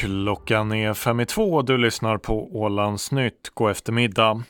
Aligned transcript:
Klockan 0.00 0.72
är 0.72 0.94
fem 0.94 1.20
i 1.20 1.26
två 1.26 1.54
och 1.54 1.64
du 1.64 1.78
lyssnar 1.78 2.18
på 2.18 2.60
Ålandsnytt. 2.60 3.50
God 3.54 3.70
eftermiddag. 3.70 4.42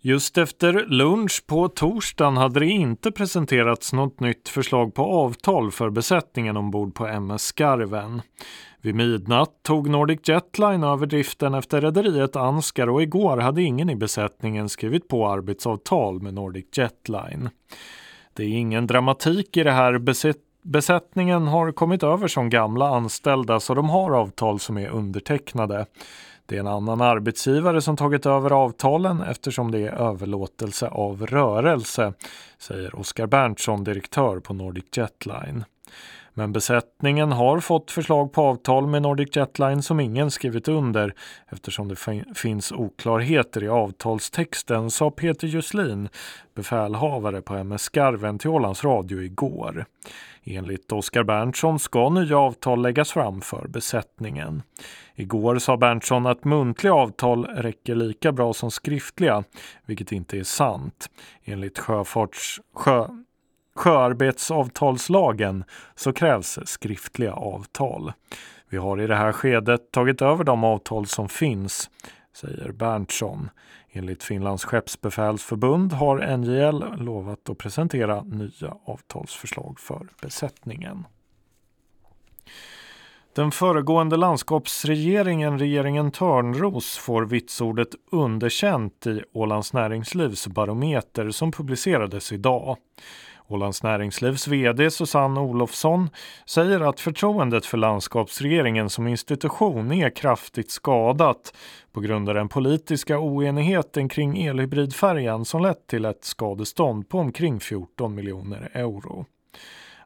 Just 0.00 0.38
efter 0.38 0.86
lunch 0.88 1.42
på 1.46 1.68
torsdagen 1.68 2.36
hade 2.36 2.60
det 2.60 2.66
inte 2.66 3.12
presenterats 3.12 3.92
något 3.92 4.20
nytt 4.20 4.48
förslag 4.48 4.94
på 4.94 5.02
avtal 5.02 5.70
för 5.70 5.90
besättningen 5.90 6.56
ombord 6.56 6.94
på 6.94 7.06
MS 7.06 7.42
Skarven. 7.42 8.22
Vid 8.80 8.94
midnatt 8.94 9.62
tog 9.62 9.90
Nordic 9.90 10.28
Jetline 10.28 10.84
över 10.84 11.06
driften 11.06 11.54
efter 11.54 11.80
rederiet 11.80 12.36
Anskar 12.36 12.88
och 12.88 13.02
igår 13.02 13.36
hade 13.36 13.62
ingen 13.62 13.90
i 13.90 13.96
besättningen 13.96 14.68
skrivit 14.68 15.08
på 15.08 15.28
arbetsavtal 15.28 16.22
med 16.22 16.34
Nordic 16.34 16.66
Jetline. 16.76 17.50
Det 18.32 18.42
är 18.42 18.48
ingen 18.48 18.86
dramatik 18.86 19.56
i 19.56 19.62
det 19.62 19.72
här 19.72 19.98
Besättningen 20.66 21.46
har 21.46 21.72
kommit 21.72 22.02
över 22.02 22.28
som 22.28 22.50
gamla 22.50 22.88
anställda 22.88 23.60
så 23.60 23.74
de 23.74 23.90
har 23.90 24.10
avtal 24.10 24.60
som 24.60 24.78
är 24.78 24.88
undertecknade. 24.88 25.86
Det 26.46 26.56
är 26.56 26.60
en 26.60 26.66
annan 26.66 27.00
arbetsgivare 27.00 27.80
som 27.80 27.96
tagit 27.96 28.26
över 28.26 28.50
avtalen 28.50 29.20
eftersom 29.22 29.70
det 29.70 29.78
är 29.78 29.92
överlåtelse 29.92 30.88
av 30.88 31.26
rörelse, 31.26 32.12
säger 32.58 32.98
Oskar 32.98 33.26
Berntsson, 33.26 33.84
direktör 33.84 34.40
på 34.40 34.54
Nordic 34.54 34.84
Jetline. 34.96 35.64
Men 36.36 36.52
besättningen 36.52 37.32
har 37.32 37.60
fått 37.60 37.90
förslag 37.90 38.32
på 38.32 38.42
avtal 38.42 38.86
med 38.86 39.02
Nordic 39.02 39.36
Jetline 39.36 39.82
som 39.82 40.00
ingen 40.00 40.30
skrivit 40.30 40.68
under 40.68 41.14
eftersom 41.48 41.88
det 41.88 41.96
finns 42.34 42.72
oklarheter 42.72 43.64
i 43.64 43.68
avtalstexten, 43.68 44.90
sa 44.90 45.10
Peter 45.10 45.46
Juslin, 45.46 46.08
befälhavare 46.54 47.42
på 47.42 47.54
MS 47.54 47.82
Skarven 47.82 48.38
till 48.38 48.50
Ålands 48.50 48.84
Radio 48.84 49.22
igår. 49.22 49.86
Enligt 50.44 50.92
Oskar 50.92 51.22
Berntsson 51.22 51.78
ska 51.78 52.08
nya 52.08 52.38
avtal 52.38 52.82
läggas 52.82 53.12
fram 53.12 53.40
för 53.40 53.68
besättningen. 53.68 54.62
Igår 55.14 55.58
sa 55.58 55.76
Berntsson 55.76 56.26
att 56.26 56.44
muntliga 56.44 56.94
avtal 56.94 57.44
räcker 57.44 57.94
lika 57.94 58.32
bra 58.32 58.52
som 58.52 58.70
skriftliga, 58.70 59.44
vilket 59.86 60.12
inte 60.12 60.38
är 60.38 60.44
sant. 60.44 61.10
Enligt 61.44 61.78
sjöfarts, 61.78 62.60
sjö, 62.74 63.08
sjöarbetsavtalslagen 63.74 65.64
så 65.94 66.12
krävs 66.12 66.58
skriftliga 66.64 67.32
avtal. 67.32 68.12
Vi 68.68 68.76
har 68.76 69.00
i 69.00 69.06
det 69.06 69.16
här 69.16 69.32
skedet 69.32 69.92
tagit 69.92 70.22
över 70.22 70.44
de 70.44 70.64
avtal 70.64 71.06
som 71.06 71.28
finns, 71.28 71.90
säger 72.32 72.72
Berntsson. 72.72 73.50
Enligt 73.90 74.22
Finlands 74.22 74.64
skeppsbefälsförbund 74.64 75.92
har 75.92 76.36
NJL 76.36 77.04
lovat 77.04 77.50
att 77.50 77.58
presentera 77.58 78.22
nya 78.22 78.76
avtalsförslag 78.84 79.80
för 79.80 80.08
besättningen. 80.22 81.06
Den 83.34 83.50
föregående 83.50 84.16
landskapsregeringen, 84.16 85.58
regeringen 85.58 86.10
Törnros, 86.10 86.98
får 86.98 87.24
vitsordet 87.24 87.88
underkänt 88.12 89.06
i 89.06 89.22
Ålands 89.32 89.72
Näringslivs 89.72 90.46
barometer 90.46 91.30
som 91.30 91.52
publicerades 91.52 92.32
idag. 92.32 92.76
Ålands 93.48 93.82
Näringslivs 93.82 94.48
VD 94.48 94.90
Susanne 94.90 95.40
Olofsson 95.40 96.10
säger 96.46 96.80
att 96.80 97.00
förtroendet 97.00 97.66
för 97.66 97.78
landskapsregeringen 97.78 98.90
som 98.90 99.06
institution 99.06 99.92
är 99.92 100.10
kraftigt 100.10 100.70
skadat 100.70 101.56
på 101.92 102.00
grund 102.00 102.28
av 102.28 102.34
den 102.34 102.48
politiska 102.48 103.18
oenigheten 103.18 104.08
kring 104.08 104.46
elhybridfärjan 104.46 105.44
som 105.44 105.62
lett 105.62 105.86
till 105.86 106.04
ett 106.04 106.24
skadestånd 106.24 107.08
på 107.08 107.18
omkring 107.18 107.60
14 107.60 108.14
miljoner 108.14 108.70
euro 108.74 109.26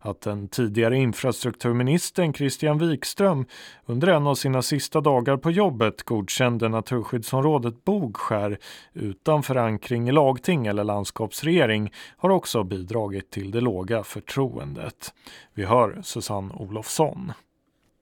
att 0.00 0.20
den 0.20 0.48
tidigare 0.48 0.96
infrastrukturministern 0.96 2.32
Christian 2.32 2.78
Wikström 2.78 3.46
under 3.86 4.08
en 4.08 4.26
av 4.26 4.34
sina 4.34 4.62
sista 4.62 5.00
dagar 5.00 5.36
på 5.36 5.50
jobbet 5.50 6.02
godkände 6.02 6.68
naturskyddsområdet 6.68 7.84
Bogskär 7.84 8.58
utan 8.92 9.42
förankring 9.42 10.08
i 10.08 10.12
lagting 10.12 10.66
eller 10.66 10.84
landskapsregering 10.84 11.92
har 12.16 12.30
också 12.30 12.64
bidragit 12.64 13.30
till 13.30 13.50
det 13.50 13.60
låga 13.60 14.02
förtroendet. 14.02 15.14
Vi 15.54 15.64
hör 15.64 16.00
Susanne 16.02 16.54
Olofsson. 16.54 17.32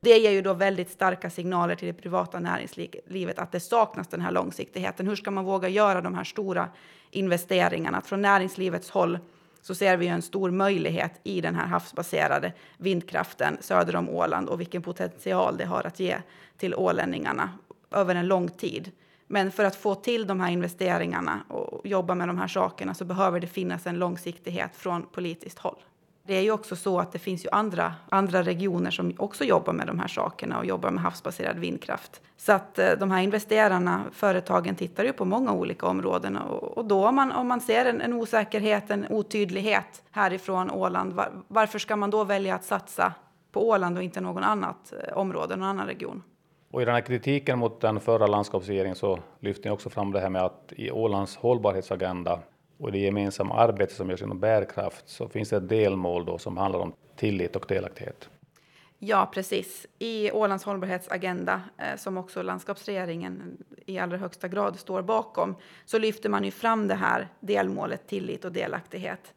Det 0.01 0.19
ger 0.19 0.31
ju 0.31 0.43
då 0.43 0.55
väldigt 0.55 0.91
starka 0.91 1.31
signaler 1.31 1.75
till 1.75 1.87
det 1.87 1.95
privata 1.95 2.39
näringslivet 2.39 3.39
att 3.39 3.53
det 3.53 3.61
saknas 3.61 4.09
den 4.09 4.21
här 4.21 4.31
långsiktigheten. 4.31 5.09
Hur 5.09 5.17
ska 5.17 5.31
man 5.31 5.45
våga 5.45 5.69
göra 5.69 6.01
de 6.01 6.15
här 6.15 6.25
stora 6.25 6.69
investeringarna? 7.11 8.01
Från 8.01 8.23
näringslivets 8.23 8.91
håll 8.91 9.19
så 9.67 9.75
ser 9.75 9.97
vi 9.97 10.07
en 10.07 10.23
stor 10.23 10.51
möjlighet 10.51 11.21
i 11.23 11.41
den 11.41 11.55
här 11.55 11.67
havsbaserade 11.67 12.53
vindkraften 12.79 13.59
söder 13.61 13.97
om 13.97 14.09
Åland 14.09 14.49
och 14.49 14.61
vilken 14.61 14.83
potential 14.83 15.57
det 15.57 15.65
har 15.65 15.87
att 15.87 16.01
ge 16.01 16.17
till 16.57 16.75
ålänningarna 16.75 17.51
över 17.91 18.15
en 18.15 18.27
lång 18.27 18.49
tid. 18.49 18.93
Men 19.27 19.53
för 19.53 19.65
att 19.65 19.77
få 19.77 19.95
till 19.95 20.27
de 20.27 20.41
här 20.41 20.51
investeringarna 20.51 21.41
och 21.49 21.87
jobba 21.87 22.15
med 22.15 22.29
de 22.29 22.39
här 22.39 22.49
sakerna 22.49 22.95
så 22.95 23.05
behöver 23.05 23.41
det 23.41 23.47
finnas 23.47 23.87
en 23.87 23.99
långsiktighet 23.99 24.77
från 24.77 25.03
politiskt 25.03 25.59
håll. 25.59 25.79
Det 26.27 26.35
är 26.35 26.43
ju 26.43 26.51
också 26.51 26.77
så 26.77 26.99
att 26.99 27.13
det 27.13 27.19
finns 27.19 27.45
ju 27.45 27.49
andra, 27.53 27.95
andra 28.09 28.43
regioner 28.43 28.91
som 28.91 29.13
också 29.19 29.45
jobbar 29.45 29.73
med 29.73 29.87
de 29.87 29.99
här 29.99 30.09
sakerna 30.09 30.59
och 30.59 30.67
jobbar 30.67 30.91
med 30.91 31.03
havsbaserad 31.03 31.59
vindkraft. 31.59 32.21
Så 32.37 32.53
att 32.53 32.79
eh, 32.79 32.91
de 33.01 33.11
här 33.11 33.23
investerarna, 33.23 34.05
företagen, 34.13 34.75
tittar 34.75 35.05
ju 35.05 35.13
på 35.13 35.25
många 35.25 35.53
olika 35.53 35.87
områden 35.87 36.37
och, 36.37 36.79
och 36.79 36.85
då 36.85 37.07
om 37.09 37.15
man, 37.15 37.33
om 37.33 37.49
man 37.49 37.61
ser 37.61 37.85
en, 37.85 38.01
en, 38.01 38.13
osäkerhet, 38.13 38.91
en 38.91 39.07
otydlighet 39.11 40.03
härifrån 40.11 40.71
Åland, 40.71 41.13
var, 41.13 41.33
varför 41.49 41.79
ska 41.79 41.97
man 41.97 42.11
då 42.11 42.25
välja 42.25 42.55
att 42.55 42.65
satsa 42.65 43.13
på 43.53 43.69
Åland 43.69 43.97
och 43.97 44.03
inte 44.03 44.21
någon 44.21 44.45
annat 44.45 44.93
eh, 44.93 45.19
område, 45.19 45.57
någon 45.57 45.69
annan 45.69 45.87
region? 45.87 46.23
Och 46.71 46.83
i 46.83 46.85
den 46.85 46.95
här 46.95 47.01
kritiken 47.01 47.59
mot 47.59 47.81
den 47.81 48.01
förra 48.01 48.27
landskapsregeringen 48.27 48.97
så 48.97 49.19
lyfter 49.41 49.65
ni 49.65 49.75
också 49.75 49.91
fram 49.91 50.13
det 50.13 50.21
här 50.21 50.31
med 50.31 50.43
att 50.43 50.73
i 50.77 50.91
Ålands 50.91 51.37
hållbarhetsagenda 51.37 52.41
och 52.79 52.93
det 52.93 52.99
gemensamma 52.99 53.55
arbete 53.55 53.95
som 53.95 54.11
görs 54.11 54.23
inom 54.23 54.41
bärkraft 54.41 55.09
så 55.09 55.29
finns 55.29 55.49
det 55.49 55.57
ett 55.57 55.69
delmål 55.69 56.25
då 56.25 56.39
som 56.39 56.57
handlar 56.57 56.81
om 56.81 56.93
tillit 57.17 57.57
och 57.57 57.65
delaktighet. 57.69 58.29
Ja, 58.99 59.31
precis. 59.35 59.87
I 59.99 60.31
Ålands 60.31 60.65
hållbarhetsagenda, 60.65 61.63
eh, 61.79 61.97
som 61.97 62.17
också 62.17 62.43
landskapsregeringen 62.43 63.65
i 63.87 63.99
allra 63.99 64.17
högsta 64.17 64.49
grad 64.49 64.79
står 64.79 65.03
bakom, 65.03 65.57
så 65.85 65.99
lyfter 65.99 66.29
man 66.29 66.45
ju 66.45 66.51
fram 66.51 66.89
det 66.89 66.95
här 66.95 67.29
delmålet 67.41 68.07
tillit 68.09 68.45
och 68.45 68.53
delaktighet. 68.53 69.35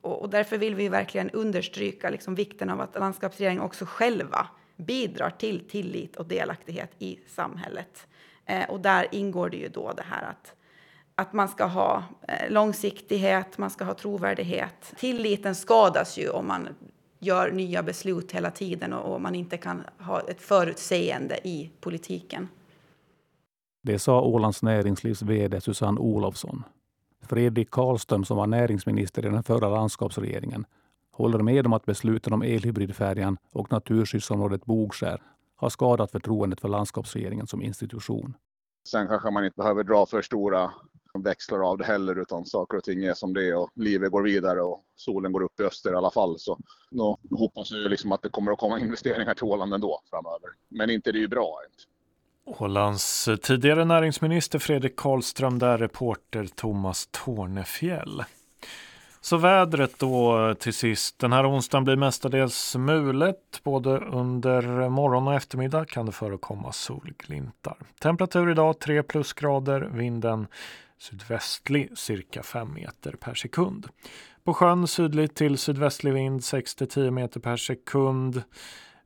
Och, 0.00 0.22
och 0.22 0.30
därför 0.30 0.58
vill 0.58 0.74
vi 0.74 0.88
verkligen 0.88 1.30
understryka 1.30 2.10
liksom 2.10 2.34
vikten 2.34 2.70
av 2.70 2.80
att 2.80 2.98
landskapsregeringen 2.98 3.62
också 3.62 3.84
själva 3.84 4.48
bidrar 4.76 5.30
till 5.30 5.68
tillit 5.68 6.16
och 6.16 6.26
delaktighet 6.26 6.90
i 6.98 7.18
samhället. 7.26 8.06
Eh, 8.46 8.70
och 8.70 8.80
där 8.80 9.06
ingår 9.10 9.50
det 9.50 9.56
ju 9.56 9.68
då 9.68 9.92
det 9.92 10.04
här 10.10 10.22
att 10.22 10.54
att 11.14 11.32
man 11.32 11.48
ska 11.48 11.64
ha 11.64 12.04
eh, 12.28 12.50
långsiktighet, 12.50 13.58
man 13.58 13.70
ska 13.70 13.84
ha 13.84 13.94
trovärdighet. 13.94 14.94
Tilliten 14.96 15.54
skadas 15.54 16.18
ju 16.18 16.28
om 16.28 16.46
man 16.46 16.68
gör 17.18 17.50
nya 17.50 17.82
beslut 17.82 18.32
hela 18.32 18.50
tiden 18.50 18.92
och 18.92 19.20
man 19.20 19.34
inte 19.34 19.56
kan 19.56 19.82
ha 19.98 20.20
ett 20.20 20.42
förutseende 20.42 21.48
i 21.48 21.70
politiken. 21.80 22.48
Det 23.82 23.98
sa 23.98 24.20
Ålands 24.20 24.62
näringslivs 24.62 25.22
vd 25.22 25.60
Susanne 25.60 26.00
Olofsson. 26.00 26.64
Fredrik 27.22 27.70
Karlström, 27.70 28.24
som 28.24 28.36
var 28.36 28.46
näringsminister 28.46 29.26
i 29.26 29.28
den 29.28 29.42
förra 29.42 29.68
landskapsregeringen, 29.68 30.64
håller 31.10 31.38
med 31.38 31.66
om 31.66 31.72
att 31.72 31.84
besluten 31.84 32.32
om 32.32 32.42
elhybridfärjan 32.42 33.38
och 33.52 33.72
naturskyddsområdet 33.72 34.64
Bogskär 34.64 35.22
har 35.56 35.68
skadat 35.68 36.10
förtroendet 36.10 36.60
för 36.60 36.68
landskapsregeringen 36.68 37.46
som 37.46 37.62
institution. 37.62 38.34
Sen 38.88 39.08
kanske 39.08 39.30
man 39.30 39.44
inte 39.44 39.56
behöver 39.56 39.84
dra 39.84 40.06
för 40.06 40.22
stora 40.22 40.70
växlar 41.18 41.70
av 41.70 41.78
det 41.78 41.84
heller 41.84 42.18
utan 42.18 42.44
saker 42.44 42.78
och 42.78 42.84
ting 42.84 43.04
är 43.04 43.14
som 43.14 43.34
det 43.34 43.48
är 43.48 43.56
och 43.56 43.70
livet 43.74 44.10
går 44.10 44.22
vidare 44.22 44.62
och 44.62 44.84
solen 44.96 45.32
går 45.32 45.42
upp 45.42 45.60
i 45.60 45.62
öster 45.62 45.92
i 45.92 45.96
alla 45.96 46.10
fall. 46.10 46.38
Så 46.38 46.58
då 46.90 47.18
hoppas 47.30 47.70
jag 47.70 47.90
liksom 47.90 48.12
att 48.12 48.22
det 48.22 48.28
kommer 48.28 48.52
att 48.52 48.58
komma 48.58 48.78
investeringar 48.78 49.34
till 49.34 49.44
Åland 49.44 49.74
ändå 49.74 50.00
framöver. 50.10 50.50
Men 50.68 50.90
inte 50.90 51.12
det 51.12 51.18
är 51.18 51.20
ju 51.20 51.28
bra. 51.28 51.58
Inte. 51.70 52.62
Ålands 52.62 53.28
eh, 53.28 53.36
tidigare 53.36 53.84
näringsminister 53.84 54.58
Fredrik 54.58 54.96
Karlström 54.96 55.58
där 55.58 55.78
reporter 55.78 56.46
Thomas 56.54 57.08
Tornefjäll. 57.10 58.24
Så 59.20 59.36
vädret 59.36 59.98
då 59.98 60.48
eh, 60.48 60.54
till 60.54 60.74
sist. 60.74 61.18
Den 61.18 61.32
här 61.32 61.50
onsdagen 61.50 61.84
blir 61.84 61.96
mestadels 61.96 62.76
mulet. 62.76 63.60
Både 63.62 63.98
under 63.98 64.88
morgon 64.88 65.28
och 65.28 65.34
eftermiddag 65.34 65.84
kan 65.84 66.06
det 66.06 66.12
förekomma 66.12 66.72
solglimtar. 66.72 67.76
Temperatur 67.98 68.50
idag 68.50 68.78
3 68.78 69.02
plusgrader. 69.02 69.80
Vinden 69.80 70.46
sydvästlig 71.02 71.98
cirka 71.98 72.42
5 72.42 72.74
meter 72.74 73.12
per 73.12 73.34
sekund. 73.34 73.88
På 74.44 74.54
sjön 74.54 74.86
sydlig 74.86 75.34
till 75.34 75.58
sydvästlig 75.58 76.12
vind 76.12 76.44
6 76.44 76.74
10 76.74 77.10
meter 77.10 77.40
per 77.40 77.56
sekund. 77.56 78.42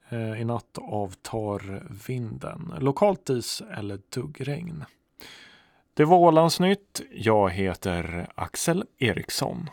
Eh, 0.09 0.41
I 0.41 0.45
natt 0.45 0.79
avtar 0.79 1.83
vinden. 2.09 2.75
Lokalt 2.81 3.31
is 3.31 3.63
eller 3.79 4.01
duggregn. 4.15 4.85
Det 5.95 6.05
var 6.05 6.17
Ålandsnytt. 6.17 7.03
Jag 7.11 7.51
heter 7.51 8.27
Axel 8.35 8.85
Eriksson. 8.99 9.71